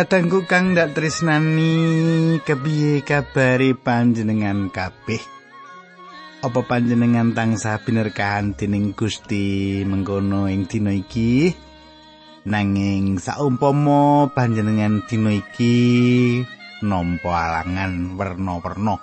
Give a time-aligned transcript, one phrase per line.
[0.00, 5.20] Kadangku kang ndak tresnani kepiye kabare panjenengan kabeh?
[6.40, 11.52] Apa panjenengan tansah binerkahan dening Gusti mengkono ing dina iki?
[12.48, 15.76] Nanging saumpama panjenengan dina iki
[16.80, 18.96] nampa alangan werna-werna,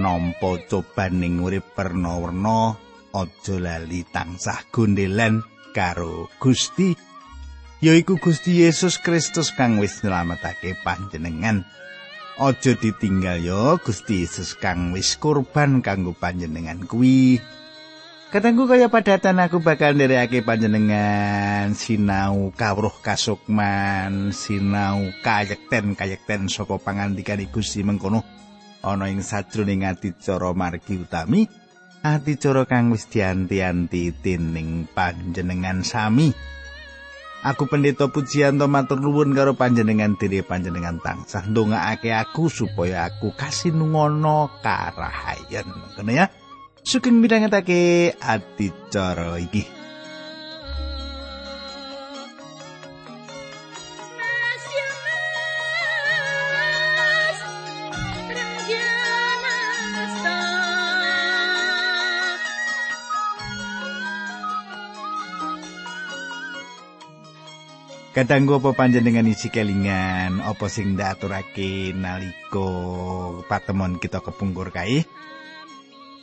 [0.00, 2.72] nampa cobaning urip werna-werna,
[3.12, 5.44] aja lali tansah gondelan
[5.76, 7.05] karo Gusti.
[7.84, 11.68] Yaiku Gusti Yesus Kristus kang wis nyelametake panjenengan.
[12.36, 17.40] Aja ditinggal yo Gusti Yesus kang wis kurban kanggo panjenengan kuwi.
[18.26, 27.86] Katanggu kaya padatan aku bakal nderekake panjenengan sinau kawruh kasukman, sinau kayekten-kayekten saka pangandikan Gusti
[27.86, 28.26] mengkono
[28.84, 31.46] ana ing sajroning adicara margi utami,
[32.02, 36.34] adicara kang wis dianti-anti dening panjenengan sami.
[37.44, 43.76] Aku pendeta pujianto matur nuwun karo panjenengan diri panjenengan tansah ndongaake aku supaya aku kasih
[43.76, 45.68] nungono karahayan.
[45.68, 46.32] Ngono ya.
[46.86, 49.75] Sugeng midhangetake adicara iki.
[68.16, 72.64] Kadangku apa panjenengan isi kelingan apa sing ndaturake nalika
[73.44, 75.04] patemon kita kepungkur kae?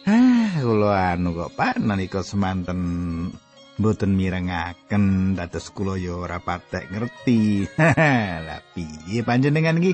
[0.10, 2.82] Ah, kula anu kok Pak nalika semanten
[3.78, 7.70] mboten mirengaken dados kula ya ora patek ngerti.
[8.50, 9.94] Lah piye panjenengan iki?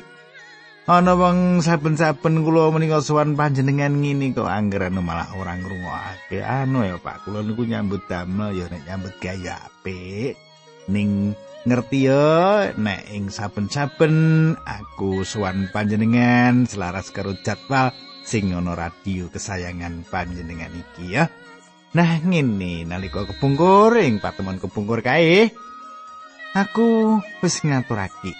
[0.87, 6.47] Ana wong saben-saben kula menika sowan panjenengan ngene kok anggeran malah ora ngrungokake.
[6.47, 10.39] Anu ya Pak, kula niku nyambut damel ya nek nyambut gaya apik.
[10.87, 11.35] Ning
[11.67, 14.15] ngerti ya nek ing saben-saben
[14.63, 17.91] aku suwan panjenengan selaras karo jadwal
[18.23, 21.27] sing ana radio kesayangan panjenengan iki ya.
[21.97, 25.49] Nah ngene nalika kepungkur ing patemon kepungkur kae
[26.55, 28.33] aku wis ngaturake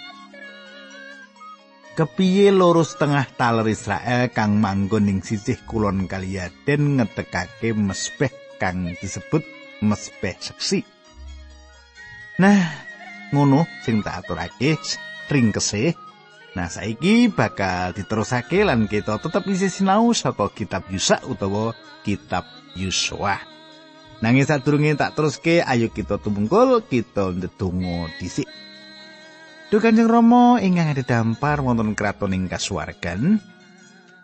[1.98, 9.44] kepiye loro setengah taler Israel kang manggon ing sisih kulon kaliaden ngetekake mesbeh kang disebut
[9.84, 10.80] mesbeh seksi?
[12.40, 12.89] Nah
[13.30, 14.78] ngono sing tak aturake
[15.30, 15.94] ringkese.
[16.58, 21.70] Nah saiki bakal diterusake lan kita tetep isi sinau saka kitab Yusa utawa
[22.02, 22.42] kitab
[22.74, 23.50] Yusua
[24.20, 28.48] nanging sadurunge tak teruske ayo kita tumungkul kita ndedonga dhisik.
[29.72, 33.38] Duh Kanjeng Rama ingkang dampar wonten kraton ing kasuwargan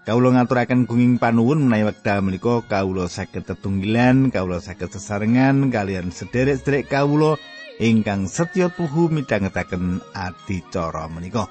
[0.06, 6.86] Kawula ngaturaken gunging panuwun menawi wekdal menika kawula saged tetunggilan, kawula saged sesarengan kalian sederek-sederek
[6.86, 7.34] kawula
[7.76, 11.48] ingkang setya tuhu midhangetaken adicara menika.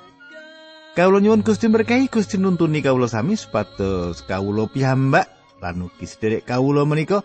[0.96, 5.28] Kawula nyuwun Gusti berkahi Gusti nuntuni kawula sami supados kawula piyambak
[5.59, 7.19] lan ugi sedherek kawula menika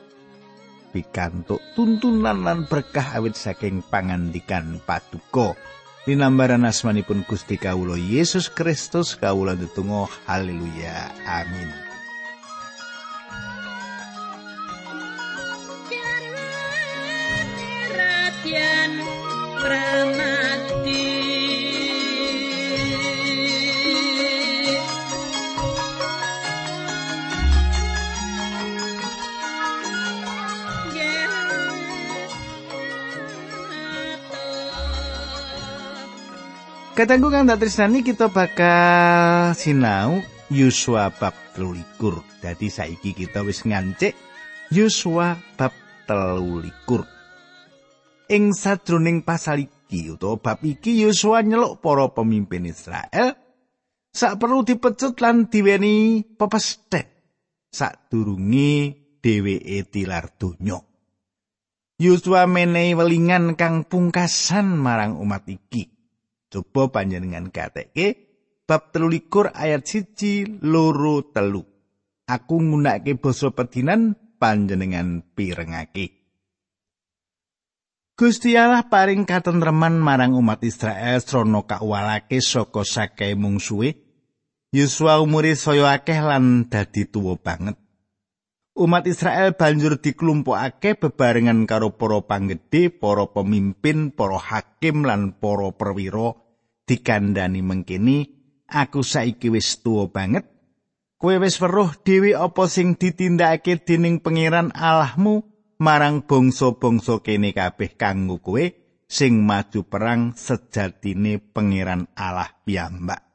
[0.91, 5.55] pikantuk tuntunan lan berkah awit saking pangandikan paduka.
[6.03, 11.90] Dinambaran asmanipun Gusti kawula Yesus Kristus kawula ndedonga haleluya amin.
[37.00, 40.21] Katanggu kang tak tresnani kita bakal sinau
[40.53, 41.86] Yusua bab 13.
[42.45, 44.12] Dadi saiki kita wis ngancik
[44.68, 45.72] Yusua bab
[46.04, 47.20] 13.
[48.30, 53.34] Ing sadroning pasal iki utawa bab iki Yusua nyeluk para pemimpin Israel
[54.15, 57.10] sak perlu dipecut lan diweni pepestet
[57.74, 60.78] sadurunge dheweke tilar donya.
[61.98, 65.91] Yusua menehi welingan kang pungkasan marang umat iki.
[66.54, 68.15] Coba panjenengan kateke
[68.62, 71.66] bab telulikur ayat siji loro telu.
[72.30, 76.20] Aku nggunakake basa pedinan panjenengan pirengake.
[78.21, 83.97] Gusti Allah paring katentreman marang umat Israel srana kawalake saka sakae mungsuhe.
[84.77, 87.81] Yusua umure saya akeh lan dadi tuwa banget.
[88.77, 96.37] Umat Israel banjur diklumpukake bebarengan karo para panggede, para pemimpin, para hakim lan para perwira
[96.84, 98.28] dikandani mengkini
[98.69, 100.45] aku saiki wis tuwa banget.
[101.17, 105.49] Kowe wis weruh dhewe apa sing ditindakake dening pangeran Allahmu
[105.80, 108.65] marang bangsa-bangsa kene kabeh kanggo kowe
[109.09, 113.27] sing maju perang sejatine pangeran Allah piyambak.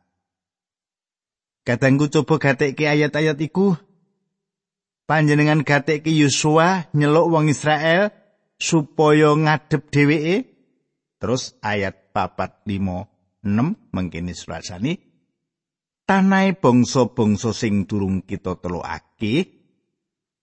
[1.65, 3.73] Kadangku coba gatekke ayat-ayat iku.
[5.09, 8.13] Panjenengan gatekke Yosua nyeluk wong Israel
[8.61, 10.37] supaya ngadep dheweke.
[11.17, 13.09] Terus ayat papat limo
[13.41, 14.93] enam mengkini surasani.
[16.05, 19.54] Tanai bangsa-bangsa sing durung kita telukake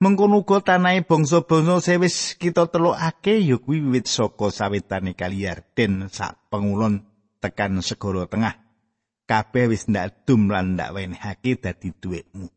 [0.02, 6.50] Mengkono uga tanahe bangsa-bangsa sewis kita telukake ya kuwi wiwit saka sawetane kali Yarden sak
[6.50, 7.06] pengulon
[7.38, 8.58] tekan segara tengah.
[9.30, 12.50] Kabeh wis ndak dum lan ndak wenehake dadi duwekmu.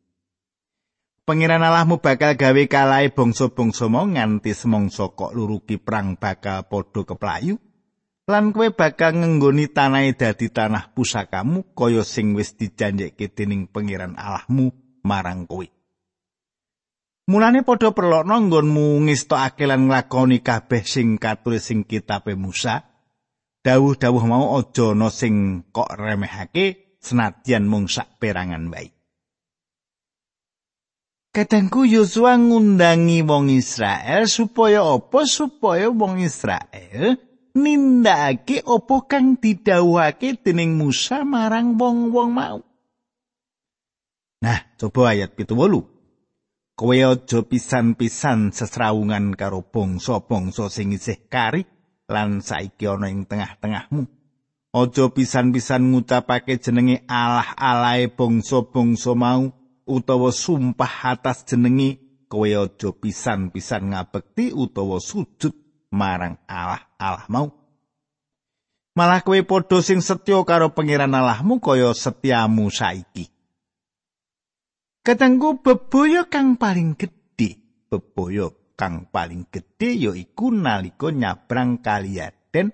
[1.21, 7.61] Pangeran Allahmu bakal gawe kalahe bangsa-bangsa mau nganti semongso kok luruki perang bakal padha keplayu.
[8.25, 14.73] Lan kowe bakal ngenggoni tanahe dadi tanah pusakamu kaya sing wis dijanjekake dening Pangeran Allahmu
[15.05, 15.74] marang kowe.
[17.25, 22.85] Mulane padha perlokno nggonmu ngestokake lan nglakoni kabeh sing katulis sing kitabe Musa.
[23.65, 28.93] Dawuh-dawuh mau aja ana sing kok remehake senadyan mung sak perangan wae.
[31.33, 37.17] Kadangku Yosua ngundangi wong Israel supaya apa supaya wong Israel
[37.57, 42.61] nindakake apa kang didhawuhake dening Musa marang wong-wong mau.
[44.45, 45.94] Nah, coba ayat 78.
[46.75, 51.63] Kowe aja pisan-pisan sesrawungan karo bangsa-bangsa sing isih kari
[52.11, 54.03] lan saiki ana ing tengah-tengahmu.
[54.75, 59.55] Aja pisan-pisan ngucapake jenenge Allah-alahe bangsa-bangsa mau
[59.87, 65.55] utawa sumpah atas jenenge kowe aja pisan-pisan ngabekti utawa sujud
[65.95, 67.47] marang Allah-Allah mau.
[68.95, 73.34] Malah kowe padha sing setya karo pangeran Allahmu kaya setiamu saiki.
[75.05, 77.61] Katengku bebaya kang paling gedhe,
[77.93, 82.73] bebaya kang paling gedhe yaiku nalika nyabrang kali Yaden.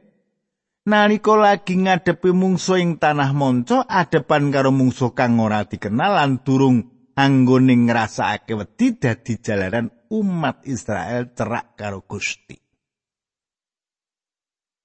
[0.87, 7.11] Nalika lagi ngadepi mungsuh ing tanah monco adepan karo mungsuh kang ora dikenal lan durung
[7.19, 12.55] anggone ngrasakake wedi dadi jalaran umat Israel cerak karo Gusti.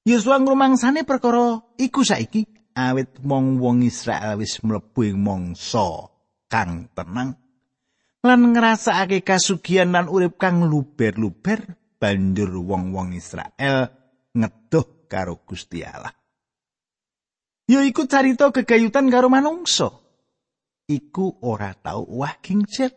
[0.02, 6.15] Yosua ngrumangsane perkara iku saiki awit wong-wong Israel wis mlebu ing mangsa
[6.56, 7.36] kang tenang
[8.24, 13.92] lan ngrasakake kasugihan lan urip kang luber-luber banjur wong-wong Israel
[14.32, 16.16] ngedoh karo Gusti Allah.
[17.68, 19.92] Ya iku carita gegayutan karo manungsa.
[20.88, 22.96] Iku ora tau wah kingcet.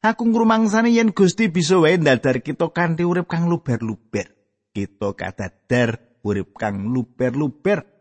[0.00, 4.32] Aku ngrumangsane yen Gusti bisa wae ndadar kita kanthi urip kang luber-luber.
[4.72, 7.93] Kita kadadar urip kang luber-luber.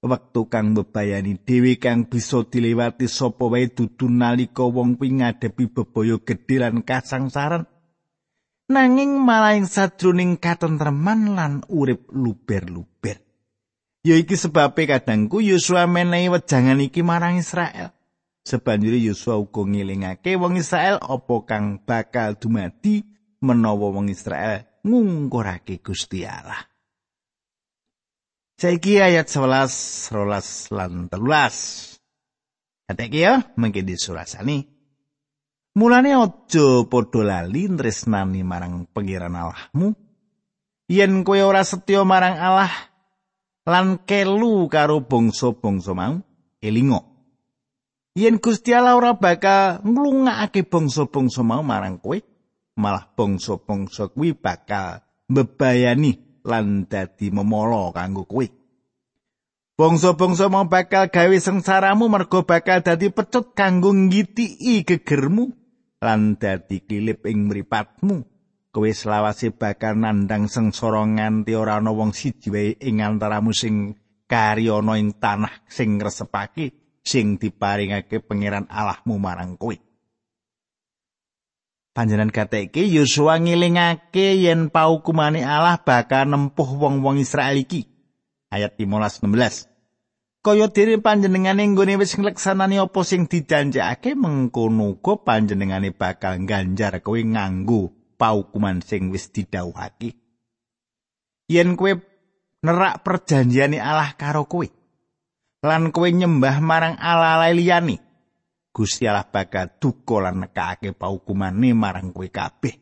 [0.00, 6.16] Wektu kang bebayani dhewe kang bisa dilewati sapa wae dudu nalika wong kuwi ngadepi bebaya
[6.24, 7.68] gedhe lan kasangsaran.
[8.70, 13.18] Nanging malah ing sadroning katentreman lan urip luber-luber.
[14.00, 17.92] Ya iki sebabe kadangku Yosua menehi wejangan iki marang Israel.
[18.46, 23.04] Sebanjure Yosua uga ngilingake wong Israel apa kang bakal dumadi
[23.44, 26.69] menawa wong Israel ngungkurake Gusti Allah
[28.60, 31.56] Saiki ayat 11, rolas lan telulas.
[32.84, 34.68] Kata ya, mungkin disurasani.
[35.80, 39.96] Mulane ojo podo lali tresnani marang pengiran Allahmu.
[40.92, 42.68] Yen kowe ora setya marang Allah
[43.64, 46.20] lan kelu karo bangsa-bangsa mau,
[46.60, 47.00] elingo.
[48.12, 52.20] Yen Gusti Allah ora bakal nglungakake bangsa-bangsa mau marang kowe,
[52.76, 55.00] malah bangsa-bangsa kuwi bakal
[55.32, 58.46] mbebayani lan dadi memolo kanggo kowe.
[59.80, 65.48] Bangsa-bangsa mau bakal gawe sengsaramu mergo bakal dadi pecut kanggo ngitiki gegermu
[66.04, 68.28] lan dadi kilip ing mripatmu.
[68.70, 73.98] Kowe selawase bakal nandang sengsara nganti ora ana wong siji wae ing antaramu sing
[74.30, 79.89] kari ing tanah sing ngresepake sing diparingake pangeran Allahmu marang kowe.
[81.90, 87.86] Panjenan kateke Yosua ngilingake yen paukumane Allah bakal nempuh wong-wong Israel iki.
[88.50, 89.70] Ayat 15 16.
[90.40, 97.20] Kaya diri panjenengane nggone wis ngleksanani apa sing dijanjekake mengkono uga panjenengane bakal ngganjar kowe
[97.20, 100.16] nganggo paukuman sing wis didhawuhake.
[101.52, 101.92] Yen kowe
[102.64, 104.64] nerak perjanjiane Allah karo kowe
[105.60, 108.00] lan kowe nyembah marang Allah liyane,
[108.70, 112.78] Gusti Allah bakal duka lan nekake paukumane marang kowe kabeh.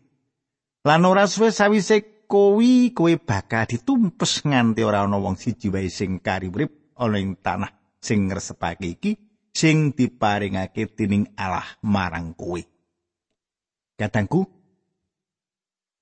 [0.85, 6.21] Lan ora suwe sawise kowi kowe bakal ditumpes nganti ora ana wong siji wae sing
[6.21, 7.73] kari urip ana ing tanah
[8.05, 9.13] sing ngresepake iki
[9.57, 12.61] sing diparingake dening Allah marang kowe.
[13.97, 14.45] Katangku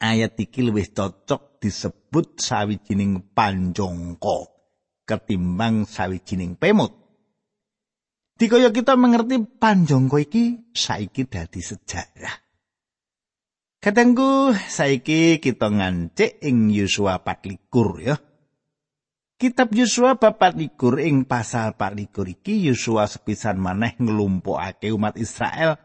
[0.02, 4.50] ayat iki luwih cocok disebut sawijining panjongko
[5.07, 7.06] ketimbang sawijining pemut.
[8.37, 12.37] Dikaya kita mengerti panjongko iki saiki dadi sejarah.
[13.81, 18.21] Kadangku saiki kita ngancik ing Yosua 24 ya.
[19.40, 25.81] Kitab Yosua bab 24 ing pasal 24 iki Yosua sepisan maneh nglumpukake umat Israel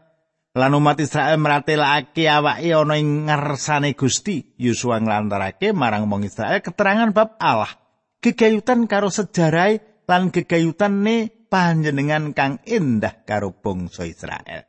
[0.52, 4.52] lan umat Israel meratelake awake ana ing ngarsane Gusti.
[4.60, 7.72] Yosua nglantarake marang wong Israel keterangan bab Allah,
[8.20, 14.64] gegayutan karo sejarah lan gegayutane panjenengan kang indah karo bangsa Israel.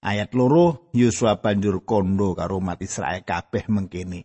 [0.00, 4.24] Ayat loro Yosua banjur kondo karo umat Israel kabeh mengkini.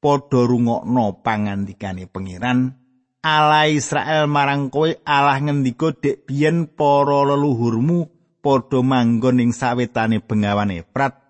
[0.00, 2.76] Padha rungokno pangandikane pengiran
[3.20, 8.08] Allah Israel marang kowe Allah ngendika dek biyen para leluhurmu
[8.40, 11.20] padha manggon ing sawetane bengawan Efrat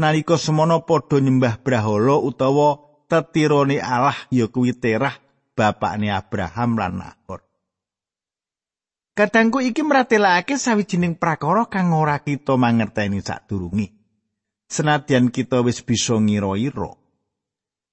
[0.00, 2.80] nalika semono padha nyembah brahala utawa
[3.12, 5.20] tetirone Allah ya kuwi Terah
[5.52, 7.47] bapakne Abraham lan Nahor.
[9.18, 13.90] Kadangku iki mratelake sawijining prakara kang ora kita mangerteni sadurunge.
[14.70, 16.94] Senadyan kita wis bisa ngira-ira.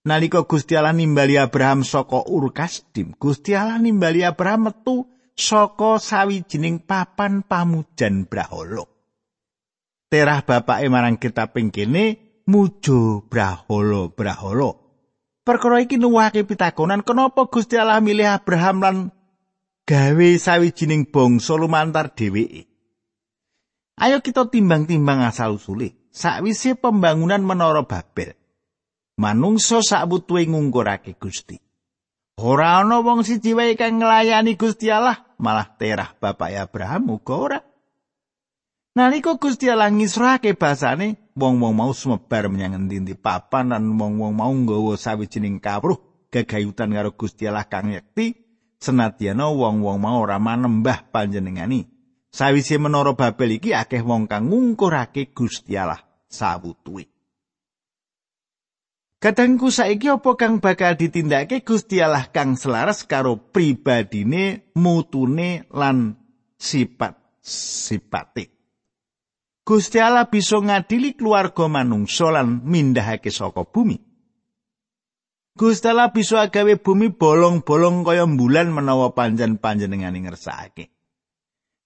[0.06, 6.86] Nalika Gusti Allah nimbali Abraham saka Ur Kasdim, Gusti Allah nimbali Abraham metu saka sawijining
[6.86, 8.86] papan pamujan Brahala.
[10.14, 14.78] Terah bapake marang kita pengkene mujo Brahala Brahala.
[15.42, 18.96] Perkara iki nuwake pitakonan kenapa Gusti Allah milih Abraham lan
[19.86, 22.66] gawe sawijining bangsa lumantar dheweke.
[24.02, 25.96] Ayo kita timbang-timbang asal usule.
[26.16, 28.40] Sakwise pembangunan menara Babel,
[29.20, 31.60] manungsa sakbutuhe ngungkurake Gusti.
[32.40, 37.60] Ora ana wong siji wae kang nglayani Gusti Allah, malah terah bapak Abraham uga ora.
[38.96, 44.96] Nalika Gusti Allah ngisrahake basane, wong-wong mau sumebar menyang endi papan lan wong-wong mau nggawa
[44.96, 46.00] sawijining kawruh
[46.32, 48.45] gegayutan karo Gusti Allah kang yekti
[48.86, 51.90] senadyana wong-wong mau ora manembah panjenengani.
[52.30, 57.10] Sawise menara Babel iki akeh wong kang ngungkurake Gusti Allah sawutuwe.
[59.24, 66.14] Kadangku saiki apa kang bakal ditindakake Gusti Allah kang selaras karo pribadine, mutune lan
[66.60, 68.54] sifat sipate.
[69.66, 73.98] Gusti Allah bisa ngadili keluarga manungsa lan mindahake saka bumi.
[75.56, 80.92] Gusti Allah bisa gawe bumi bolong-bolong kaya bulan menawa panjen panjenengane ngersakake.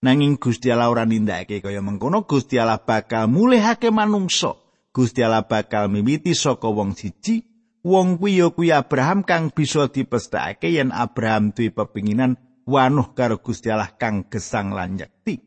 [0.01, 4.57] Nanging Gusti Allah ora nindakake kaya mengkono Gusti Allah bakal mulihake manungsa.
[4.89, 7.45] Gusti Allah bakal miwiti saka wong siji.
[7.85, 13.69] Wong kuwi ya kuwi Abraham kang bisa dipesthakake yen Abraham duwe pepinginan wanuh karo Gusti
[13.69, 15.45] Allah kang gesang lan yakti.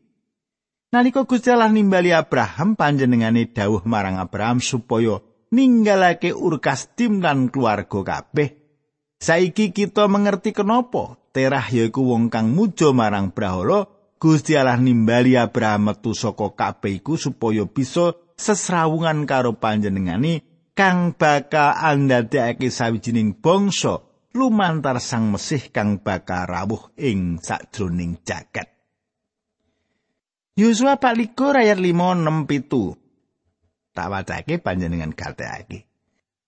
[0.95, 5.19] Nalika Gusti Allah nimbali Abraham panjenengane dawuh marang Abraham supaya
[5.53, 8.57] ninggalake Urkastim lan keluarga kabeh.
[9.21, 13.89] Saiki kita mengerti kenapa Terah yaiku wong kang muja marang Brahala,
[14.21, 20.45] Gusti Allah nimbali Abraham metu saka kabeh iku supaya bisa sesrawungan karo panjenengani
[20.77, 24.05] kang bakal andadekake sawijining bangsa
[24.37, 28.69] lumantar Sang Mesih kang bakal rawuh ing sajroning jagat.
[30.53, 32.93] Yosua 24 ayat 5 6 pitu.
[33.93, 35.85] Tak wacake panjenengan gatekake.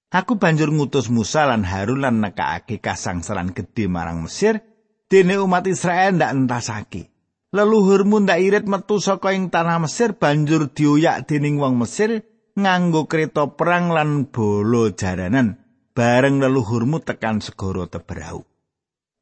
[0.09, 4.63] Aku banjur ngutus Musa lan Harun lan nekake kasangsaran gedhe marang Mesir,
[5.05, 7.03] dene umat Israel ndak entasake.
[7.53, 12.25] Leluhurmu ndak irit metu saka ing tanah Mesir banjur dioyak dening wong Mesir
[12.55, 15.59] nganggo kereta perang lan bolo jaranan
[15.95, 18.43] bareng leluhurmu tekan segara teberau.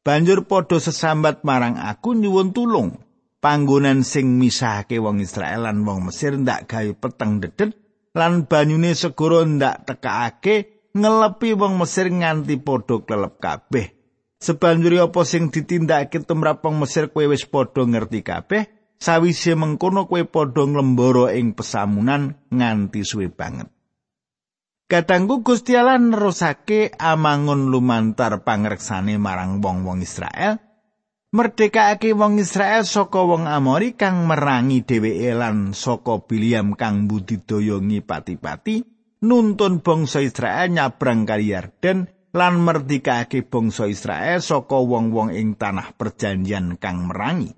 [0.04, 3.00] Banjur padha sesambat marang aku nyuwun tulung.
[3.44, 7.83] Panggonan sing misahake wong Israel lan wong Mesir ndak gawe peteng dedet
[8.14, 10.56] lan banyune segara ndak tekake
[10.94, 13.86] ngelepi wong Mesir nganti padha klelep kabeh.
[14.38, 20.22] Sebanjuri apa sing ditindakake tumrap wong Mesir kowe wis padha ngerti kabeh, sawise mengkono kowe
[20.30, 23.68] padha nglembara ing pesamunan nganti suwe banget.
[24.84, 30.60] Katanggu Gusti Allah nerusake amangun lumantar pangreksane marang wong-wong Israel,
[31.34, 38.86] merdekake wong Israel saka wong Amori kang merangi dheweke lan saka Biliam kang budidaya ngipati-pati
[39.26, 46.78] nuntun bangsa Israel nyabrang kali Yarden lan merdekake bangsa Israel saka wong-wong ing tanah perjanjian
[46.78, 47.50] kang merangi.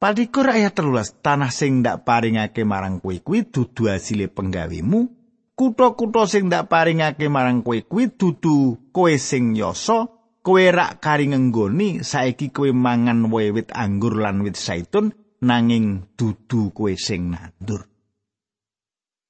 [0.00, 5.12] Padikur ayat telulas tanah sing ndak paringake marang kowe kuwi dudu asile penggawemu,
[5.54, 12.02] kutha-kutha sing ndak paringake marang kowe kuwi dudu kowe sing yoso, kowe rak kari ngenggoni
[12.02, 17.86] saiki kowe mangan wewit anggur lan wit saitun nanging dudu kowe sing nandur.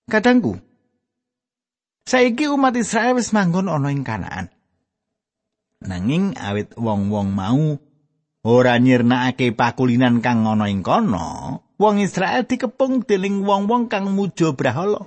[0.09, 0.73] Kadangku
[2.02, 4.50] Saiki umat Israel wis manggon ana ing Kanaan.
[5.87, 7.78] Nanging awit wong-wong mau
[8.42, 15.07] ora nyirnakake pakulinan kang ana ing kono, wong Israel dikepung dening wong-wong kang muja brahala.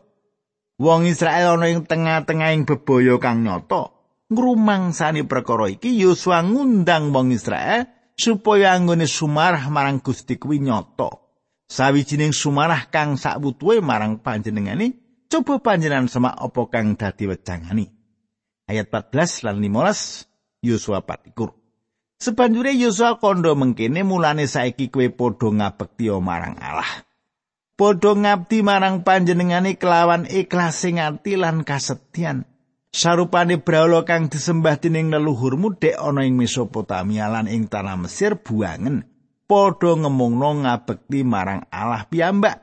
[0.80, 3.95] Wong Israel ana ing tengah-tengahing bebaya kang nyata.
[4.26, 7.86] Ngrumangsani perkara iki Yosua ngundang wong Israel
[8.18, 11.22] supaya anggone sumarah marang Gusti kuwi nyata.
[11.70, 14.98] Sawijining sumarah kang sakwutuhe marang panjenengane
[15.30, 17.86] coba panjenengan semak apa kang dadi wejangani.
[18.66, 21.38] Ayat 14 lan 15 Yosua 4
[22.18, 27.06] Sebanjure Yosua kondo mengkene mulane saiki kowe padha ngabekti marang Allah.
[27.78, 32.55] Padha ngabdi marang panjenengane kelawan ikhlas sing lan kasetyan.
[32.96, 39.04] Sarupane brahala kang disembah dening leluhurmu dek ana ing Mesopotamia lan ing tanah Mesir buangen.
[39.52, 42.56] Padha ngemungno ngabekti marang Allah piyambak.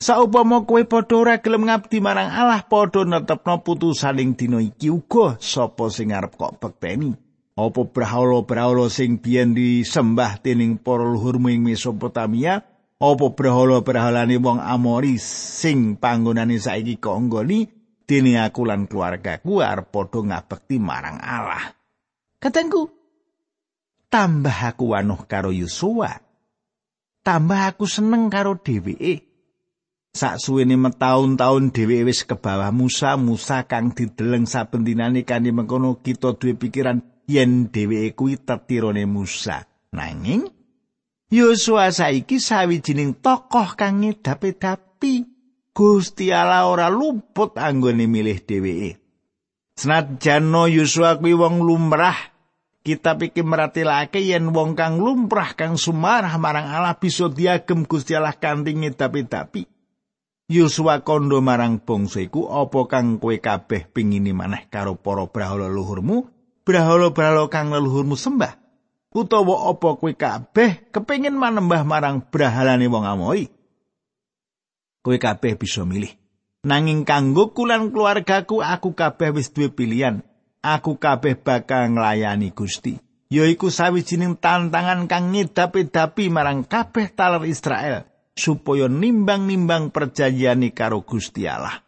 [0.00, 5.36] Saupama kowe padha ora gelem ngabdi marang Allah, padha netepno putusan ing dina iki uga
[5.36, 7.12] sapa sing arep kok bekteni.
[7.52, 12.64] Apa brahala-brahala sing biyen disembah dening para luhurmu ing Mesopotamia,
[12.96, 17.81] apa brahala-brahalane wong Amori sing panggonane saiki kok nggoni
[18.12, 21.72] dene aku lan keluargaku arep padha ngabekti marang Allah.
[22.36, 22.92] Katengku,
[24.12, 26.20] tambah aku wanuh karo Yosua.
[27.24, 29.32] Tambah aku seneng karo dheweke.
[30.12, 36.36] Saksuwene metaun-taun dhewe wis ke bawah Musa, Musa kang dideleng saben dinane kanthi mengkono kita
[36.36, 39.64] duwe pikiran yen dheweke kuwi tetirone Musa.
[39.96, 40.52] Nanging
[41.32, 45.31] Yosua saiki sawijining tokoh kang ngedapi-dapi.
[45.72, 49.00] Gusti Allah ora luput anggone milih dheweke.
[49.72, 52.14] Senajan Yosua kuwi wong lumrah,
[52.84, 58.36] kita pikir meratilake yen wong kang lumrah kang sumarah marang Allah bisa diagem Gusti Allah
[58.36, 59.64] kanthi ngedapi-dapi.
[60.52, 66.28] Yosua kondo marang bangsa iku apa kang kowe kabeh pingini maneh karo para brahala luhurmu
[66.68, 68.60] brahala-brahala kang leluhurmu sembah
[69.16, 73.48] utawa apa kowe kabeh kepingin manembah marang brahalane wong amoi
[75.02, 76.14] kowe kabeh bisa milih
[76.62, 80.22] nanging kanggo kulan keluargaku aku kabeh wis duwe pilihan
[80.62, 88.88] aku kabeh bakal nglayani Gusti yaiku sawijining tantangan kang ngedapi-dapi marang kabeh taler Israel supaya
[88.88, 91.80] nimbang-nimbang perjanjiane karo Gusti Allah.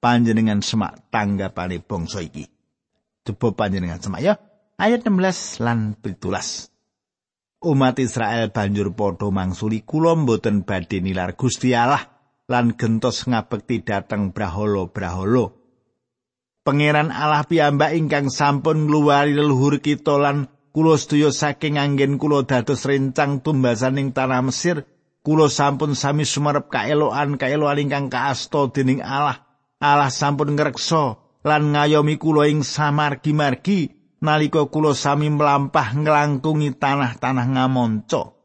[0.00, 2.48] Panjenengan semak tanggapane bangsa iki.
[3.20, 4.34] Coba panjenengan semak ya.
[4.80, 6.72] Ayat 16 lan 17.
[7.60, 12.19] Umat Israel banjur padha mangsuli kula mboten badhe nilar Gusti Allah
[12.50, 15.54] lan gentos ngabekti dateng brahala-brahala.
[16.66, 22.82] Pangeran Allah piyambak ingkang sampun ngluwari leluhur kita lan kula sedaya saking anggen kula dados
[22.84, 24.84] rencang tumbasaning tanah Mesir
[25.20, 29.44] Kulo sampun sami sumarep kaeloan kaeloan ingkang kaasta dening Allah.
[29.76, 33.92] Allah sampun ngreksa lan ngayomi kulo ing samargi-margi
[34.24, 38.39] nalika kulo sami melampah nglangkungi tanah-tanah ngamonco.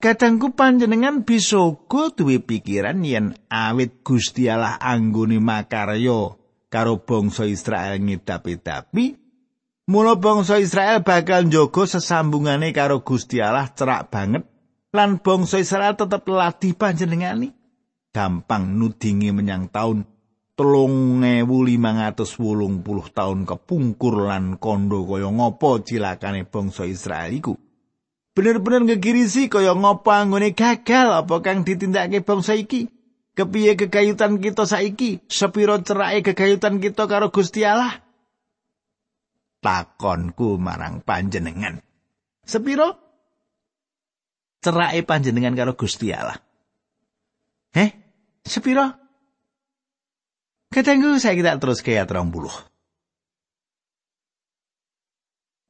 [0.00, 6.40] Kadangku panjenengan bisa uga duwe pikiran yen awit Gusti Allah anggone makarya
[6.72, 9.20] karo bangsa Israel ngedapi-dapi,
[9.92, 14.48] mula bangsa Israel bakal njogo sesambungane karo Gusti Allah cerak banget
[14.88, 17.52] lan bangsa Israel tetep latih panjenengani
[18.08, 20.08] gampang nudingi menyang taun
[20.56, 21.68] telung ewu
[22.80, 27.52] puluh taun kepungkur lan kondo kaya ngopo cilakane bangsa Israel iku
[28.34, 31.24] bener-bener ngegirisi kaya ngopo anggone gagal?
[31.24, 32.88] Apa kang ditindakake bangsa iki
[33.34, 35.24] kepiye kegayutan kita saiki?
[35.26, 38.00] Sepiro cerake kegayutan kita karo Gusti Allah?
[39.60, 41.84] Takonku marang panjenengan.
[42.46, 42.96] Sepiro?
[44.60, 46.36] Cerake panjenengan karo Gusti Allah.
[47.72, 47.90] Heh,
[48.44, 48.88] sepiro?
[50.70, 52.69] Katenggu saya kita terus ke ayat 20.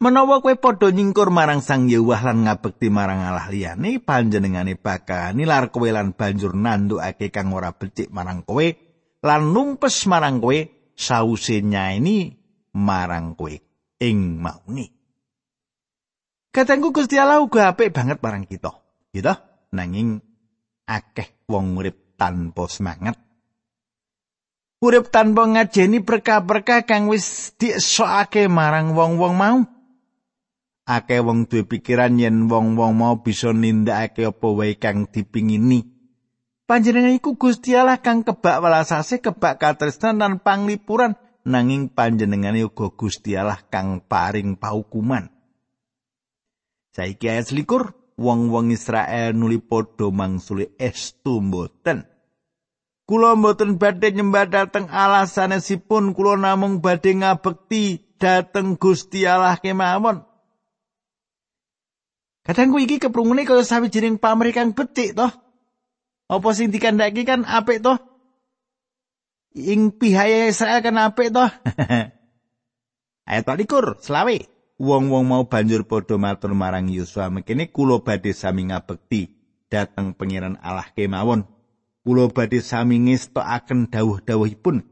[0.00, 5.68] Menawa kowe padha nyingkur marang Sang Yewah lan ngabekti marang Allah liyane, panjenengane bakal nilar
[5.68, 8.64] kowe lan banjur nandukake kang ora becik marang kowe
[9.20, 10.56] lan numpes marang kowe
[10.96, 12.32] sause nyaini
[12.80, 13.52] marang kowe
[14.00, 14.88] ing mauni.
[16.48, 18.80] Katengku Gusti Allah uga apik banget marang kita.
[19.10, 19.34] gitu
[19.74, 20.22] nanging
[20.86, 23.18] akeh wong urip tanpa semangat
[24.80, 29.58] urip tanpa ngajeni berkah-berkah kang wis diesokake marang wong-wong mau
[30.90, 35.86] akeh wong duwe pikiran yen wong-wong mau bisa nindakake apa wae kang dipingini
[36.66, 41.14] panjenengan iku Gusti Allah kang kebak welasase kebak katresnan lan panglipuran
[41.46, 45.30] nanging panjenengan uga Gusti Allah kang paring paukuman
[46.90, 52.04] saiki ayat selikur wong-wong Israel nuli padha mangsuli estu mboten.
[53.08, 60.29] Kula mboten badhe nyembah dhateng Allah sanesipun kula namung badhe ngabekti dhateng Gusti Allah kemawon.
[62.50, 65.30] Kadangku iki keprungune kaya sawijining pamrih kang becik toh.
[66.26, 67.94] Apa sing dikandhaki kan apik toh?
[69.54, 71.46] Ing pihak Israel kan apik toh.
[73.30, 74.34] Ayat 24 selawe.
[74.82, 79.30] Wong-wong mau banjur padha matur marang Yosua mekene kula badhe sami ngabekti
[79.70, 81.46] dhateng pangeran Allah kemawon.
[82.02, 84.82] kula badhe sami ngestokaken dawuh-dawuhipun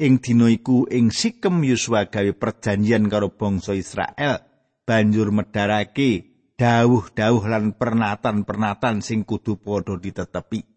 [0.00, 4.40] ing dina iku ing sikem Yosua gawe perjanjian karo bangsa Israel
[4.82, 10.72] banjur medharake dawuh-dawuh lan pernatan-pernatan sing kudu padha ditetepi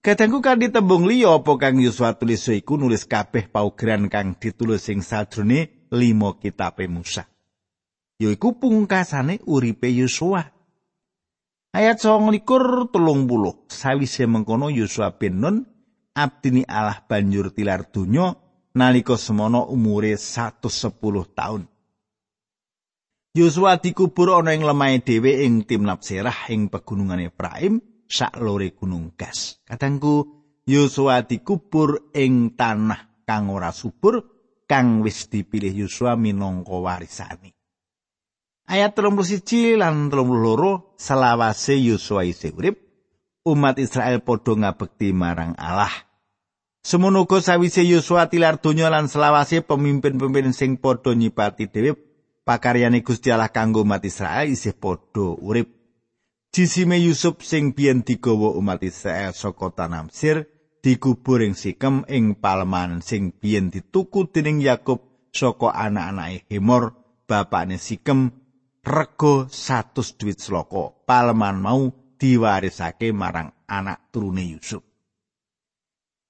[0.00, 5.04] Kadangku kan ditembung liya apa kang Yosua tulis iku nulis kabeh paugeran kang ditulis sing
[5.04, 7.28] sadrone limo kitabe Musa.
[8.16, 10.40] Yaiku pungkasane uripe Yosua.
[11.76, 13.68] Ayat 29 telung puluh.
[13.68, 15.68] Sawise mengkono Yosua bin Nun,
[16.16, 18.32] abdini Allah banjur tilar donya
[18.72, 20.96] nalika semono umure 110
[21.36, 21.68] tahun.
[23.30, 27.78] Yosua dikubur ana ing lemahe dhewe ing Timnap Serah ing pegunungan Efraim
[28.10, 29.62] sak lore gunung gas.
[29.62, 30.26] Kadangku
[30.66, 34.26] Yosua dikubur ing tanah kang ora subur
[34.66, 37.54] kang wis dipilih Yosua minangka warisane.
[38.66, 42.82] Ayat 31 lan 32 selawase Yosua isih urip,
[43.46, 45.90] umat Israel padha ngabekti marang Allah.
[46.82, 52.09] Semono uga sawise Yosua tilar donya lan selawase pemimpin-pemimpin sing padha nyipati dhewe
[52.50, 55.70] pakaryane Gusti Allah kanggo umat Israel isih padha urip.
[56.50, 60.50] Jisime Yusuf sing biyen digawa umat Israel saka tanah Mesir
[60.82, 66.90] dikubur ing Sikem ing palman sing biyen dituku dening Yakub saka anak-anake Hemor
[67.30, 68.34] bapakne Sikem
[68.82, 71.86] rego 100 duit sloko paleman mau
[72.18, 74.82] diwarisake marang anak turune Yusuf.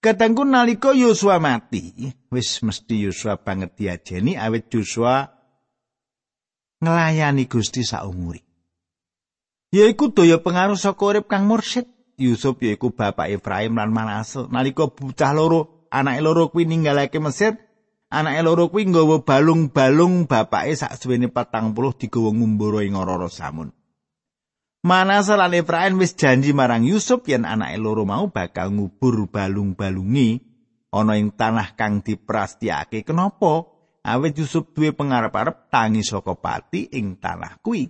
[0.05, 5.40] Katengku nalika Yosua mati, wis mesti Yosua banget diajeni awit Yosua
[6.81, 8.43] nglayani Gusti saumuri.
[9.71, 11.87] Yaiku daya pengaruh saka urip kang mursid.
[12.21, 14.45] Yusuf yaiku bapak Efraim lan Manase.
[14.51, 17.57] Nalika bocah loro, anake loro kuwi ninggalake Mesir,
[18.11, 23.71] Anake loro kuwi nggawa balung-balung bapake saksuwene 40 digawa ngumbara ing ora samun.
[24.83, 30.43] Manase lan Efraim wis janji marang Yusuf yen anake loro mau bakal ngubur balung-balungi
[30.91, 33.07] ana ing tanah kang diprastiake.
[33.07, 33.71] Kenapa?
[34.11, 37.87] Awit Yusuf duwe pengarep-arep tangi saka pati ing tanah kuwi.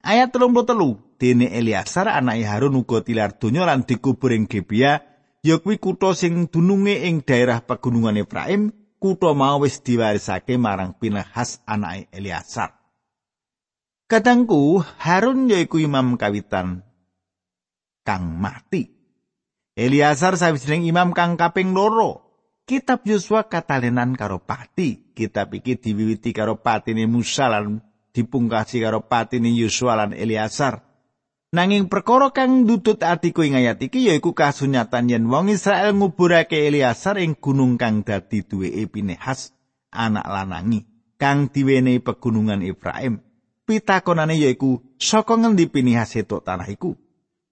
[0.00, 5.02] Ayat 33 dene Eliasar anake Harun uga tilar donya lan dikubur ing Gebia
[5.42, 8.70] ya kuwi kutha sing dununge ing daerah pegunungan Efraim
[9.02, 12.74] kutha mau wis diwarisake marang Pinahas anake Eliasar.
[14.06, 16.86] Kadangku Harun yaiku imam kawitan
[18.06, 18.94] kang mati.
[19.74, 22.25] Eliasar sawijining imam kang kaping loro.
[22.66, 25.14] Kitab Yosua katalenan karo pati.
[25.14, 27.78] Kitab iki diwiwiti karo patine Musa lan
[28.10, 30.82] dipungkasi karo patine Yosua lan Eliasar.
[31.54, 37.22] Nanging perkara kang ndutut atiku ing ayat iki yaiku kasunyatan yen wong Israel nguburake Eliasar
[37.22, 39.54] ing gunung kang dadi duweke Pinehas
[39.94, 40.82] anak lanangi
[41.22, 43.22] kang diwenehi pegunungan Efraim.
[43.62, 46.98] Pitakonane yaiku saka ngendi Pinehas etuk tanah iku?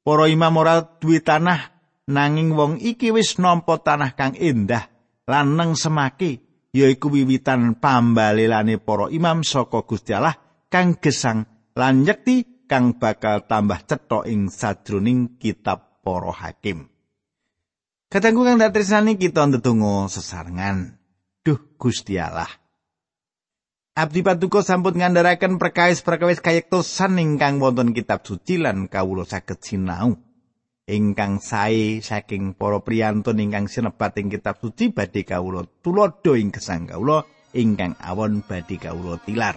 [0.03, 1.71] Para imam ora duwe tanah
[2.11, 4.94] nanging wong iki wis nampa tanah kang endah
[5.25, 10.37] lan neng semake yaiku wiwitan pambalelane para imam saka Gusti Allah
[10.69, 16.91] kang gesang lan nyekti kang bakal tambah cetha ing sajroning kitab para hakim.
[18.11, 20.99] Katengku kang datresani kita ndedonga sesarengan.
[21.45, 22.49] Duh Gusti Allah.
[23.95, 30.19] Abdi patuko sampun ngandharaken perkawis-perkawis kayektosan ingkang wonten kitab suci lan kawula saged sinau.
[30.85, 36.85] Ingkang sae saking para priyantun ingkang sinebat ing kitab suci badhe kawula tulodo ing gesang
[36.85, 37.25] kawula
[37.57, 39.57] ingkang awon badhe kawula tilar.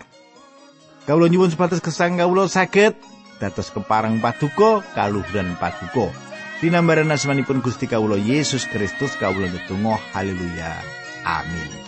[1.03, 2.95] Kawula nyuwun sepatus kesang kawula saged
[3.43, 6.15] dados keparang paduka kaluhuran paduka.
[6.63, 10.79] Dinambaran asmanipun Gusti kawula Yesus Kristus kawula netunggal haleluya.
[11.27, 11.86] Amin.